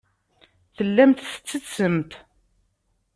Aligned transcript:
Tellamt 0.75 1.19
tettessemt. 1.33 2.11